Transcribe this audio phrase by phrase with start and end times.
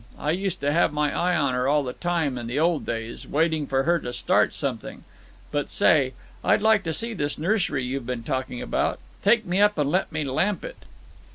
[0.17, 3.27] I used to have my eye on her all the time in the old days,
[3.27, 5.03] waiting for her to start something.
[5.51, 8.97] But say, I'd like to see this nursery you've been talking about.
[9.23, 10.85] Take me up and let me lamp it."